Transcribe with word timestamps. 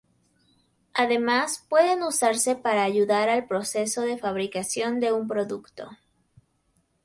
Además 0.95 1.63
pueden 1.69 2.01
usarse 2.01 2.55
para 2.55 2.83
ayudar 2.83 3.29
al 3.29 3.45
proceso 3.45 4.01
de 4.01 4.17
fabricación 4.17 4.99
de 4.99 5.13
un 5.13 5.27
producto. 5.27 5.91